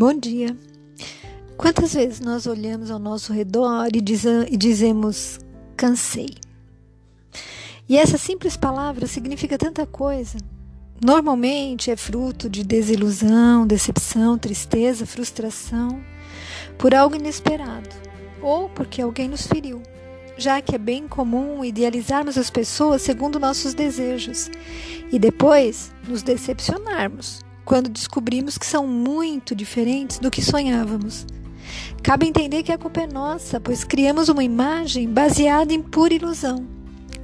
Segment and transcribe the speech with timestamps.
[0.00, 0.56] Bom dia.
[1.58, 5.38] Quantas vezes nós olhamos ao nosso redor e, diz, e dizemos
[5.76, 6.30] cansei?
[7.86, 10.38] E essa simples palavra significa tanta coisa.
[11.04, 16.02] Normalmente é fruto de desilusão, decepção, tristeza, frustração
[16.78, 17.90] por algo inesperado
[18.40, 19.82] ou porque alguém nos feriu,
[20.38, 24.50] já que é bem comum idealizarmos as pessoas segundo nossos desejos
[25.12, 31.24] e depois nos decepcionarmos quando descobrimos que são muito diferentes do que sonhávamos.
[32.02, 36.66] Cabe entender que a culpa é nossa, pois criamos uma imagem baseada em pura ilusão.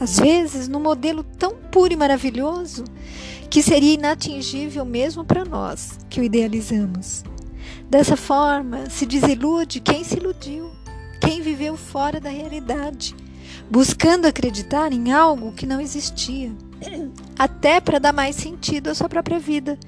[0.00, 2.82] Às vezes, num modelo tão puro e maravilhoso
[3.48, 7.22] que seria inatingível mesmo para nós, que o idealizamos.
[7.88, 10.72] Dessa forma, se desilude quem se iludiu,
[11.20, 13.14] quem viveu fora da realidade,
[13.70, 16.50] buscando acreditar em algo que não existia,
[17.38, 19.78] até para dar mais sentido à sua própria vida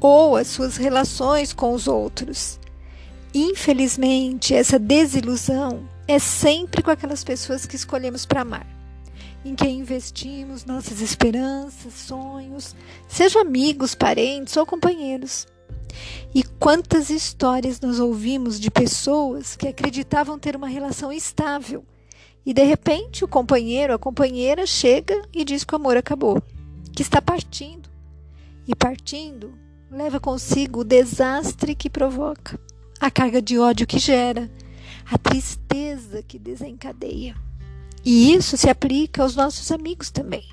[0.00, 2.58] ou as suas relações com os outros.
[3.34, 8.66] Infelizmente, essa desilusão é sempre com aquelas pessoas que escolhemos para amar,
[9.44, 12.74] em quem investimos nossas esperanças, sonhos,
[13.06, 15.46] sejam amigos, parentes ou companheiros.
[16.34, 21.84] E quantas histórias nós ouvimos de pessoas que acreditavam ter uma relação estável
[22.48, 26.42] e de repente o companheiro, a companheira chega e diz que o amor acabou,
[26.94, 27.90] que está partindo.
[28.66, 29.52] E partindo,
[29.90, 32.60] leva consigo o desastre que provoca,
[33.00, 34.50] a carga de ódio que gera,
[35.10, 37.34] a tristeza que desencadeia.
[38.04, 40.44] E isso se aplica aos nossos amigos também.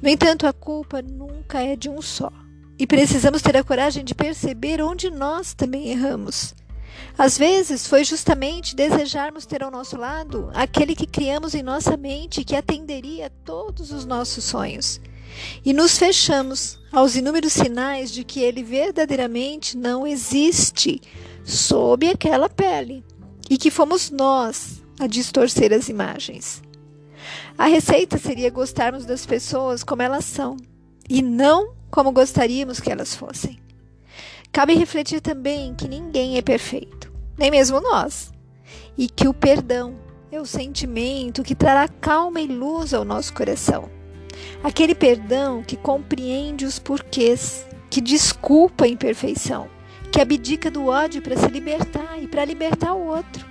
[0.00, 2.32] No entanto, a culpa nunca é de um só.
[2.78, 6.54] E precisamos ter a coragem de perceber onde nós também erramos.
[7.16, 12.44] Às vezes foi justamente desejarmos ter ao nosso lado aquele que criamos em nossa mente
[12.44, 15.00] que atenderia todos os nossos sonhos
[15.64, 21.00] e nos fechamos aos inúmeros sinais de que ele verdadeiramente não existe
[21.44, 23.04] sob aquela pele
[23.48, 26.62] e que fomos nós a distorcer as imagens.
[27.56, 30.56] A receita seria gostarmos das pessoas como elas são
[31.08, 33.58] e não como gostaríamos que elas fossem.
[34.52, 38.32] Cabe refletir também que ninguém é perfeito, nem mesmo nós,
[38.98, 39.96] e que o perdão
[40.32, 43.99] é o sentimento que trará calma e luz ao nosso coração
[44.62, 49.68] Aquele perdão que compreende os porquês, que desculpa a imperfeição,
[50.12, 53.46] que abdica do ódio para se libertar e para libertar o outro,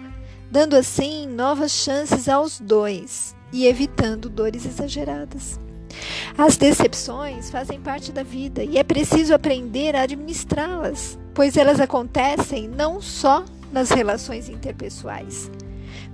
[0.52, 5.60] dando assim novas chances aos dois e evitando dores exageradas.
[6.38, 12.68] As decepções fazem parte da vida e é preciso aprender a administrá-las, pois elas acontecem
[12.68, 15.50] não só nas relações interpessoais,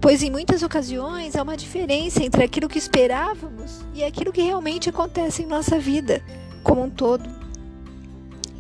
[0.06, 4.88] pois em muitas ocasiões há uma diferença entre aquilo que esperávamos e aquilo que realmente
[4.88, 6.22] acontece em nossa vida
[6.62, 7.28] como um todo.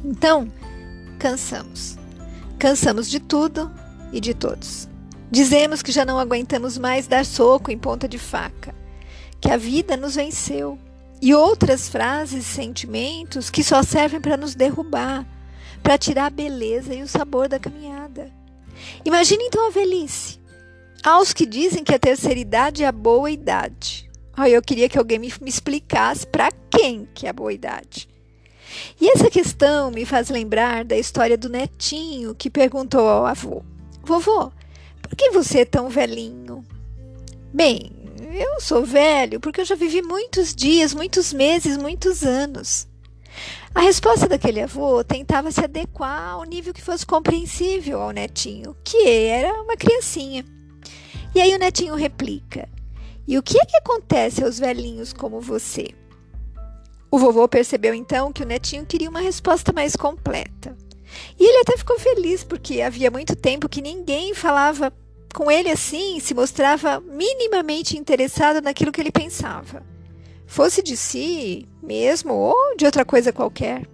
[0.03, 0.51] Então,
[1.19, 1.99] cansamos.
[2.57, 3.71] Cansamos de tudo
[4.11, 4.89] e de todos.
[5.29, 8.73] Dizemos que já não aguentamos mais dar soco em ponta de faca,
[9.39, 10.79] que a vida nos venceu,
[11.21, 15.23] e outras frases e sentimentos que só servem para nos derrubar,
[15.83, 18.31] para tirar a beleza e o sabor da caminhada.
[19.05, 20.43] Imagine então a velhice
[21.05, 24.09] aos que dizem que a terceira idade é a boa idade.
[24.49, 28.09] eu queria que alguém me, me explicasse para quem que é a boa idade.
[28.99, 33.63] E essa questão me faz lembrar da história do netinho que perguntou ao avô:
[34.03, 34.51] Vovô,
[34.99, 36.65] por que você é tão velhinho?
[37.53, 37.91] Bem,
[38.33, 42.87] eu sou velho porque eu já vivi muitos dias, muitos meses, muitos anos.
[43.75, 49.07] A resposta daquele avô tentava se adequar ao nível que fosse compreensível ao netinho, que
[49.07, 50.54] era uma criancinha.
[51.35, 52.69] E aí o netinho replica:
[53.27, 55.89] E o que é que acontece aos velhinhos como você?
[57.11, 60.77] O vovô percebeu então que o netinho queria uma resposta mais completa.
[61.37, 64.93] E ele até ficou feliz porque havia muito tempo que ninguém falava
[65.33, 69.83] com ele assim, se mostrava minimamente interessado naquilo que ele pensava,
[70.47, 73.85] fosse de si mesmo ou de outra coisa qualquer.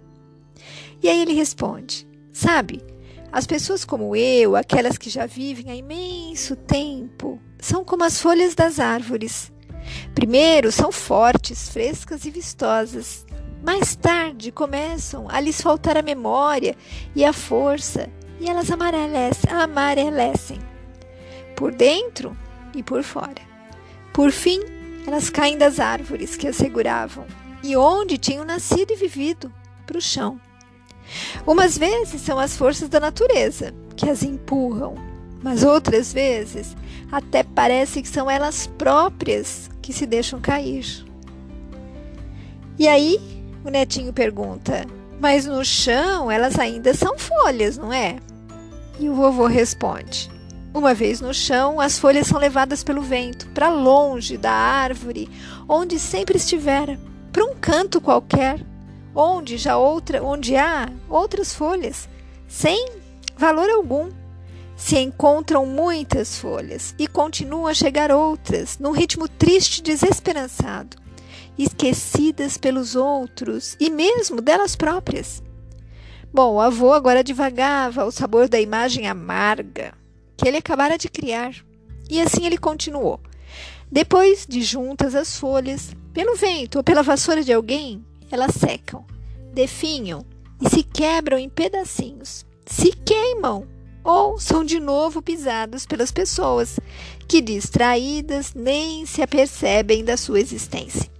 [1.02, 2.82] E aí ele responde: Sabe,
[3.32, 8.54] as pessoas como eu, aquelas que já vivem há imenso tempo, são como as folhas
[8.54, 9.50] das árvores.
[10.14, 13.24] Primeiro são fortes, frescas e vistosas.
[13.64, 16.76] Mais tarde começam a lhes faltar a memória
[17.14, 20.58] e a força, e elas amarelecem, amarelecem
[21.56, 22.36] por dentro
[22.74, 23.40] e por fora.
[24.12, 24.60] Por fim,
[25.06, 27.24] elas caem das árvores que as seguravam
[27.62, 29.52] e onde tinham nascido e vivido
[29.86, 30.40] para o chão.
[31.46, 34.94] Umas vezes são as forças da natureza que as empurram,
[35.42, 36.76] mas outras vezes
[37.10, 41.04] até parece que são elas próprias que se deixam cair.
[42.78, 43.20] E aí
[43.64, 44.86] o netinho pergunta:
[45.20, 48.16] Mas no chão elas ainda são folhas, não é?
[48.98, 50.30] E o vovô responde:
[50.72, 55.28] Uma vez no chão, as folhas são levadas pelo vento para longe da árvore
[55.68, 56.98] onde sempre estivera,
[57.32, 58.64] para um canto qualquer,
[59.14, 62.08] onde já outra, onde há outras folhas,
[62.48, 62.88] sem
[63.36, 64.10] valor algum.
[64.76, 70.96] Se encontram muitas folhas e continuam a chegar outras, num ritmo triste e desesperançado,
[71.56, 75.42] esquecidas pelos outros e mesmo delas próprias.
[76.32, 79.92] Bom, o avô agora divagava o sabor da imagem amarga
[80.36, 81.54] que ele acabara de criar.
[82.10, 83.20] E assim ele continuou.
[83.90, 89.04] Depois de juntas as folhas, pelo vento ou pela vassoura de alguém, elas secam,
[89.52, 90.24] definham
[90.60, 93.66] e se quebram em pedacinhos, se queimam
[94.04, 96.78] ou são de novo pisadas pelas pessoas
[97.28, 101.10] que, distraídas, nem se apercebem da sua existência.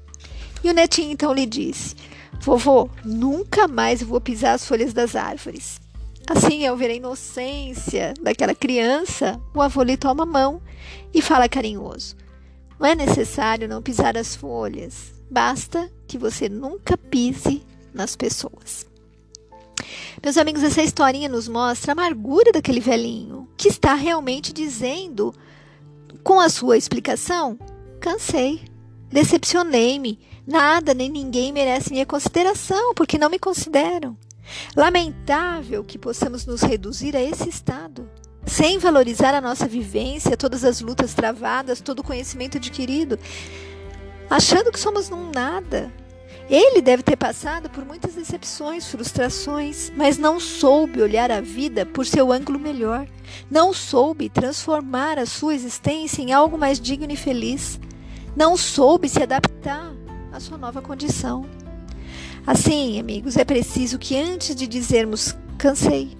[0.64, 1.94] E o netinho então lhe disse:
[2.40, 5.80] Vovô, nunca mais vou pisar as folhas das árvores.
[6.28, 10.62] Assim, ao ver a inocência daquela criança, o avô lhe toma a mão
[11.12, 12.16] e fala carinhoso:
[12.82, 17.62] Não é necessário não pisar as folhas, basta que você nunca pise
[17.94, 18.84] nas pessoas.
[20.20, 25.32] Meus amigos, essa historinha nos mostra a amargura daquele velhinho que está realmente dizendo,
[26.24, 27.56] com a sua explicação:
[28.00, 28.62] cansei,
[29.08, 34.16] decepcionei-me Nada nem ninguém merece minha consideração, porque não me consideram.
[34.74, 38.10] Lamentável que possamos nos reduzir a esse estado,
[38.46, 43.18] sem valorizar a nossa vivência, todas as lutas travadas, todo o conhecimento adquirido,
[44.28, 45.90] achando que somos num nada.
[46.50, 52.04] Ele deve ter passado por muitas decepções, frustrações, mas não soube olhar a vida por
[52.04, 53.06] seu ângulo melhor.
[53.50, 57.80] Não soube transformar a sua existência em algo mais digno e feliz.
[58.36, 59.92] Não soube se adaptar
[60.32, 61.46] a sua nova condição.
[62.46, 66.16] Assim, amigos, é preciso que antes de dizermos cansei,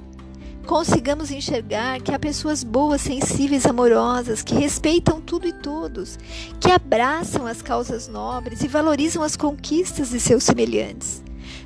[0.66, 6.18] consigamos enxergar que há pessoas boas, sensíveis, amorosas, que respeitam tudo e todos,
[6.60, 11.22] que abraçam as causas nobres e valorizam as conquistas de seus semelhantes.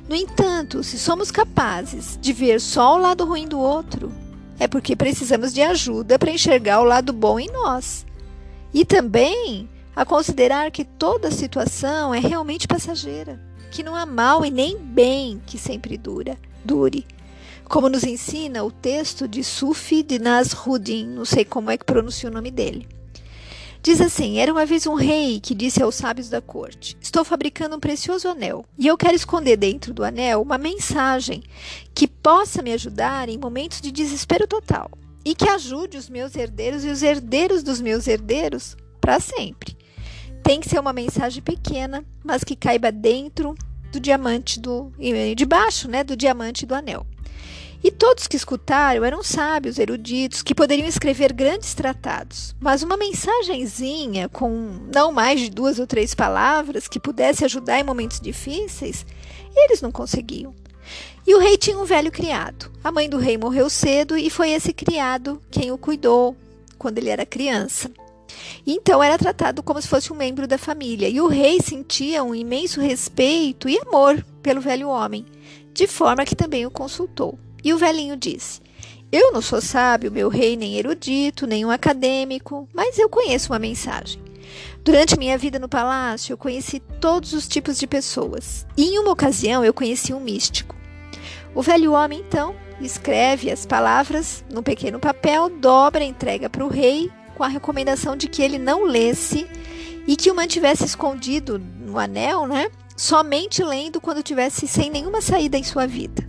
[0.07, 4.11] No entanto, se somos capazes de ver só o lado ruim do outro,
[4.59, 8.05] é porque precisamos de ajuda para enxergar o lado bom em nós.
[8.73, 13.41] E também a considerar que toda situação é realmente passageira,
[13.71, 17.05] que não há mal e nem bem que sempre dura, dure.
[17.69, 22.29] Como nos ensina o texto de Sufi de Nasruddin, não sei como é que pronuncia
[22.29, 22.87] o nome dele.
[23.83, 27.75] Diz assim: Era uma vez um rei que disse aos sábios da corte: Estou fabricando
[27.75, 31.43] um precioso anel e eu quero esconder dentro do anel uma mensagem
[31.93, 34.89] que possa me ajudar em momentos de desespero total
[35.25, 39.77] e que ajude os meus herdeiros e os herdeiros dos meus herdeiros para sempre.
[40.41, 43.55] Tem que ser uma mensagem pequena, mas que caiba dentro
[43.91, 44.91] do diamante do
[45.35, 47.05] debaixo, né, do diamante do anel.
[47.83, 54.27] E todos que escutaram eram sábios, eruditos, que poderiam escrever grandes tratados, mas uma mensagenzinha
[54.27, 54.49] com
[54.93, 59.05] não mais de duas ou três palavras que pudesse ajudar em momentos difíceis,
[59.55, 60.55] eles não conseguiam.
[61.25, 62.71] E o rei tinha um velho criado.
[62.83, 66.35] A mãe do rei morreu cedo e foi esse criado quem o cuidou
[66.77, 67.91] quando ele era criança.
[68.65, 72.35] Então era tratado como se fosse um membro da família, e o rei sentia um
[72.35, 75.25] imenso respeito e amor pelo velho homem,
[75.73, 77.37] de forma que também o consultou.
[77.63, 78.61] E o velhinho disse:
[79.11, 83.59] Eu não sou sábio, meu rei, nem erudito, nem um acadêmico, mas eu conheço uma
[83.59, 84.21] mensagem.
[84.83, 88.65] Durante minha vida no palácio, eu conheci todos os tipos de pessoas.
[88.77, 90.75] E em uma ocasião, eu conheci um místico.
[91.53, 97.11] O velho homem, então, escreve as palavras num pequeno papel, dobra, entrega para o rei
[97.35, 99.47] com a recomendação de que ele não lesse
[100.07, 102.69] e que o mantivesse escondido no anel, né?
[102.95, 106.25] Somente lendo quando tivesse sem nenhuma saída em sua vida.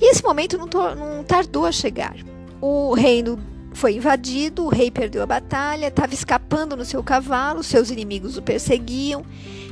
[0.00, 2.16] E esse momento não, não tardou a chegar.
[2.60, 3.38] O reino
[3.72, 8.42] foi invadido, o rei perdeu a batalha, estava escapando no seu cavalo, seus inimigos o
[8.42, 9.24] perseguiam.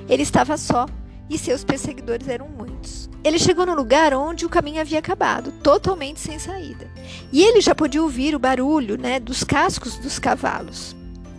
[0.08, 0.86] Ele estava só
[1.28, 3.08] e seus perseguidores eram muitos.
[3.24, 6.90] Ele chegou no lugar onde o caminho havia acabado, totalmente sem saída.
[7.32, 10.96] E ele já podia ouvir o barulho né, dos cascos dos cavalos.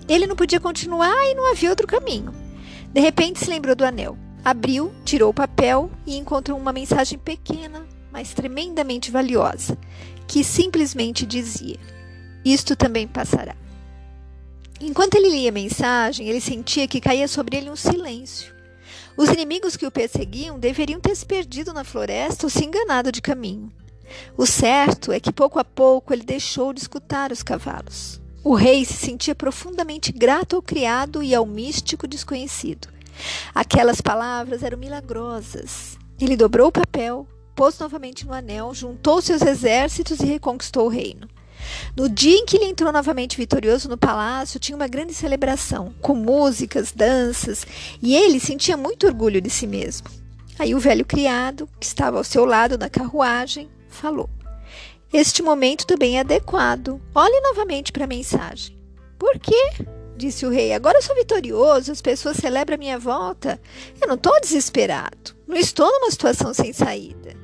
[0.08, 2.34] Ele não podia continuar e não havia outro caminho.
[2.91, 4.17] De repente se lembrou do anel.
[4.43, 9.77] Abriu, tirou o papel e encontrou uma mensagem pequena, mas tremendamente valiosa,
[10.27, 11.79] que simplesmente dizia:
[12.43, 13.55] Isto também passará.
[14.81, 18.59] Enquanto ele lia a mensagem, ele sentia que caía sobre ele um silêncio
[19.19, 23.21] os inimigos que o perseguiam deveriam ter se perdido na floresta ou se enganado de
[23.21, 23.69] caminho.
[24.37, 28.21] O certo é que pouco a pouco ele deixou de escutar os cavalos.
[28.41, 32.87] O rei se sentia profundamente grato ao criado e ao místico desconhecido.
[33.53, 35.97] Aquelas palavras eram milagrosas.
[36.17, 37.27] Ele dobrou o papel,
[37.59, 41.27] pôs novamente no anel, juntou seus exércitos e reconquistou o reino.
[41.93, 46.15] No dia em que ele entrou novamente vitorioso no palácio, tinha uma grande celebração, com
[46.15, 47.67] músicas, danças,
[48.01, 50.07] e ele sentia muito orgulho de si mesmo.
[50.57, 54.29] Aí o velho criado, que estava ao seu lado na carruagem, falou:
[55.11, 57.01] Este momento também é adequado.
[57.13, 58.79] Olhe novamente para a mensagem.
[59.17, 59.85] Por quê?
[60.15, 60.71] disse o rei.
[60.73, 63.59] Agora eu sou vitorioso, as pessoas celebram a minha volta.
[63.99, 65.35] Eu não estou desesperado.
[65.47, 67.38] Não estou numa situação sem saída.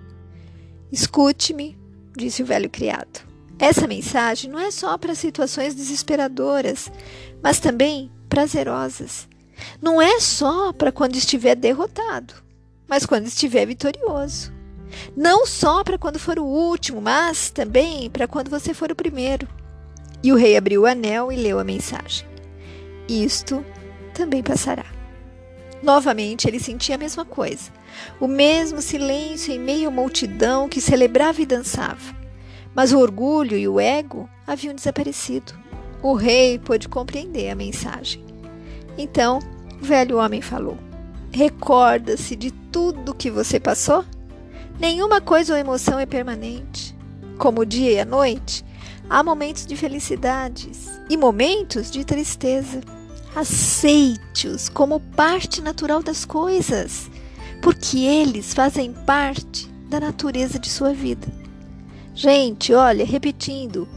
[0.96, 1.78] Escute-me,
[2.16, 3.28] disse o velho criado.
[3.60, 6.90] Essa mensagem não é só para situações desesperadoras,
[7.44, 9.28] mas também prazerosas.
[9.82, 12.34] Não é só para quando estiver derrotado,
[12.88, 14.54] mas quando estiver vitorioso.
[15.18, 19.50] Não só para quando for o último, mas também para quando você for o primeiro.
[20.24, 22.26] E o rei abriu o anel e leu a mensagem.
[23.10, 23.66] Isto
[24.14, 24.95] também passará.
[25.86, 27.70] Novamente ele sentia a mesma coisa,
[28.20, 32.16] o mesmo silêncio em meio à multidão que celebrava e dançava.
[32.74, 35.54] Mas o orgulho e o ego haviam desaparecido.
[36.02, 38.26] O rei pôde compreender a mensagem.
[38.98, 39.38] Então
[39.80, 40.76] o velho homem falou:
[41.32, 44.04] Recorda-se de tudo que você passou?
[44.80, 46.96] Nenhuma coisa ou emoção é permanente.
[47.38, 48.66] Como o dia e a noite,
[49.08, 52.82] há momentos de felicidades e momentos de tristeza.
[53.36, 57.12] Aceite-os como parte natural das coisas,
[57.62, 61.28] porque eles fazem parte da natureza de sua vida.
[62.14, 63.90] Gente, olha, repetindo.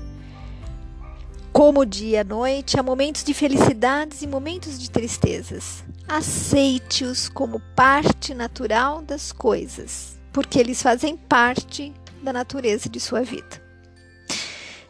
[1.53, 5.85] Como dia e noite, há momentos de felicidades e momentos de tristezas.
[6.09, 13.63] Aceite-os como parte natural das coisas, porque eles fazem parte da natureza de sua vida.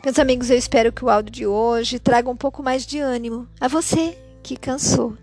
[0.02, 3.46] Meus amigos, eu espero que o áudio de hoje traga um pouco mais de ânimo
[3.60, 4.16] a você
[4.48, 5.14] que cansou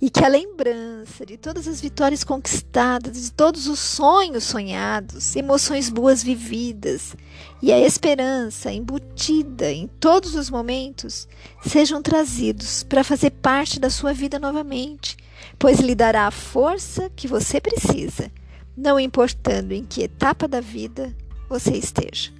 [0.00, 5.90] e que a lembrança de todas as vitórias conquistadas, de todos os sonhos sonhados, emoções
[5.90, 7.16] boas vividas
[7.60, 11.26] e a esperança embutida em todos os momentos
[11.66, 15.16] sejam trazidos para fazer parte da sua vida novamente,
[15.58, 18.30] pois lhe dará a força que você precisa,
[18.76, 21.12] não importando em que etapa da vida
[21.48, 22.32] você esteja.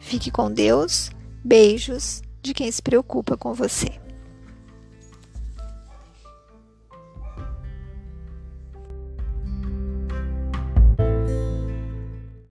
[0.00, 1.10] Fique com Deus,
[1.44, 4.00] beijos de quem se preocupa com você.